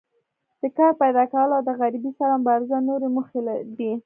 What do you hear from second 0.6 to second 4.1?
د کار پیداکول او د غریبۍ سره مبارزه نورې موخې دي.